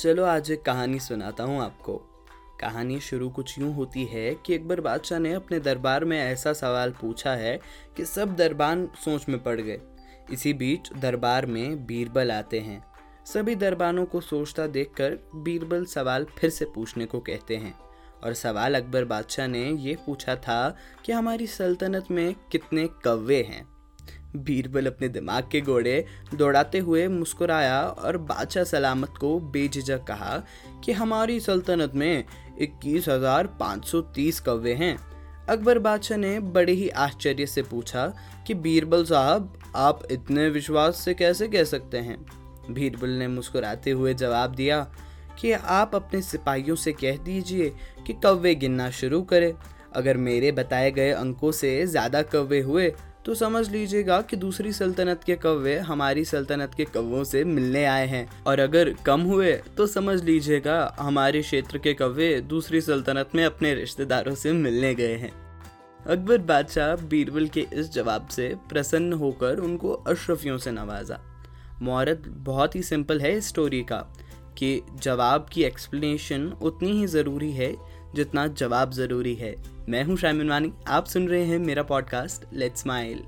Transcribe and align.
चलो 0.00 0.24
आज 0.24 0.50
एक 0.50 0.62
कहानी 0.62 0.98
सुनाता 0.98 1.44
हूँ 1.44 1.62
आपको। 1.62 1.96
कहानी 2.60 3.00
शुरू 3.00 3.28
कुछ 3.28 3.58
यूँ 3.58 3.74
होती 3.74 4.04
है 4.04 4.34
कि 4.34 4.54
अकबर 4.54 4.80
बादशाह 4.80 5.18
ने 5.18 5.32
अपने 5.32 5.60
दरबार 5.60 6.04
में 6.04 6.18
ऐसा 6.18 6.52
सवाल 6.52 6.90
पूछा 6.90 7.30
है 7.30 7.60
कि 7.96 8.04
सब 8.04 8.36
दरबार 8.36 8.88
सोच 9.04 9.28
में 9.28 9.42
पड़ 9.42 9.60
गए। 9.60 9.80
इसी 10.32 10.52
बीच 10.52 10.92
दरबार 10.92 11.46
में 11.46 11.86
बीरबल 11.86 12.32
आते 12.32 12.60
हैं। 12.60 12.84
सभी 13.26 13.54
दरबारों 13.54 14.06
को 14.06 14.20
सोचता 14.20 14.66
देखकर 14.66 15.30
बीरबल 15.34 15.84
सवाल 15.84 16.24
फिर 16.24 16.50
से 16.50 16.64
पूछने 16.64 17.06
को 17.06 17.20
कहते 17.20 17.56
हैं। 17.56 17.74
और 18.24 18.34
सवाल 18.34 18.74
अकबर 18.74 19.04
बादशाह 19.04 19.46
ने 19.46 19.70
ये 19.70 19.96
पूछा 20.06 20.36
था 20.36 20.76
कि 21.04 21.12
हमारी 21.12 21.46
सल्तनत 21.46 22.10
में 22.10 22.34
कितने 22.52 22.88
कव्वे 23.04 23.42
हैं? 23.42 23.79
बीरबल 24.36 24.86
अपने 24.86 25.08
दिमाग 25.08 25.48
के 25.52 25.60
घोड़े 25.60 26.04
दौड़ाते 26.34 26.78
हुए 26.78 27.06
मुस्कुराया 27.08 27.80
और 27.82 28.16
बादशाह 28.16 28.64
सलामत 28.64 29.14
को 29.20 29.38
बेझिझक 29.52 30.04
कहा 30.08 30.42
कि 30.84 30.92
हमारी 30.92 31.38
सल्तनत 31.40 31.94
में 31.94 32.24
इक्कीस 32.60 33.08
हज़ार 33.08 33.46
पाँच 33.60 33.84
सौ 33.84 34.00
तीस 34.14 34.40
कौवे 34.40 34.74
हैं। 34.74 34.96
अकबर 35.48 35.78
बादशाह 35.78 36.18
ने 36.18 36.38
बड़े 36.40 36.72
ही 36.72 36.88
आश्चर्य 36.88 37.46
से 37.46 37.62
पूछा 37.62 38.06
कि 38.46 38.54
बीरबल 38.56 39.04
साहब, 39.04 39.52
आप 39.76 40.02
इतने 40.10 40.48
विश्वास 40.48 40.96
से 40.96 41.14
कैसे 41.14 41.48
कह 41.48 41.64
सकते 41.64 41.98
हैं? 41.98 42.18
बीरबल 42.70 43.10
ने 43.10 43.28
मुस्कुराते 43.28 43.90
हुए 43.90 44.14
जवाब 44.14 44.54
दिया 44.54 44.80
कि 45.40 45.52
आप 45.52 45.94
अपने 45.94 46.22
सिपाहियों 46.22 46.76
से 46.76 46.92
कह 46.92 47.16
दीजिए 47.16 47.72
कि 48.06 48.12
कौवे 48.14 48.54
गिनना 48.54 48.90
शुरू 48.92 49.22
करें। 49.22 49.52
अगर 49.92 50.16
मेरे 50.16 50.50
बताए 50.52 50.90
गए 50.90 51.10
अंकों 51.10 51.52
से 51.52 51.86
ज़्यादा 51.86 52.22
कौवे 52.24 52.60
हुए 52.60 52.88
तो 53.26 53.34
समझ 53.34 53.68
लीजिएगा 53.70 54.20
कि 54.20 54.36
दूसरी 54.36 54.72
सल्तनत 54.72 55.24
के 55.24 55.34
कौवे 55.36 55.76
हमारी 55.78 56.24
सल्तनत 56.24 56.74
के 56.74 56.84
कौवों 56.84 57.24
से 57.24 57.42
मिलने 57.44 57.84
आए 57.84 58.06
हैं। 58.06 58.28
और 58.46 58.60
अगर 58.60 58.92
कम 59.06 59.20
हुए 59.20 59.52
तो 59.76 59.86
समझ 59.86 60.22
लीजिएगा 60.24 60.96
हमारे 61.00 61.42
क्षेत्र 61.42 61.78
के 61.78 61.94
कौवे 61.94 62.40
दूसरी 62.40 62.80
सल्तनत 62.80 63.34
में 63.34 63.44
अपने 63.44 63.74
रिश्तेदारों 63.74 64.34
से 64.34 64.52
मिलने 64.52 64.94
गए 64.94 65.16
हैं। 65.16 65.32
अकबर 66.00 66.38
बादशाह 66.38 66.94
बीरबल 67.08 67.46
के 67.48 67.66
इस 67.72 67.92
जवाब 67.92 68.28
से 68.28 68.54
प्रसन्न 68.68 69.12
होकर 69.12 69.58
उनको 69.58 69.92
अशरफियों 69.92 70.58
से 70.58 70.70
नवाजा। 70.70 71.20
मुहरत 71.82 72.22
बहुत 72.28 72.76
ही 72.76 72.82
सिंपल 72.82 73.20
है 73.20 73.36
इस 73.36 73.48
स्टोरी 73.48 73.82
का, 73.82 73.98
कि 74.58 74.82
जवाब 75.02 75.46
की 75.52 75.62
एक्सप्लेनेशन 75.64 76.46
उतनी 76.62 76.90
ही 76.92 77.06
ज़रूरी 77.06 77.50
है 77.52 77.74
जितना 78.14 78.46
जवाब 78.46 78.92
ज़रूरी 78.92 79.34
है। 79.34 79.54
मैं 79.88 80.04
हूँ 80.04 80.16
शामिन 80.16 80.48
वानी 80.48 80.72
आप 80.88 81.06
सुन 81.06 81.28
रहे 81.28 81.44
हैं 81.44 81.58
मेरा 81.58 81.82
पॉडकास्ट 81.82 82.44
लेट्स 82.54 82.82
स्माइल 82.82 83.22